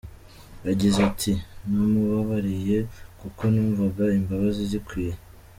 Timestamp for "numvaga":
3.53-4.03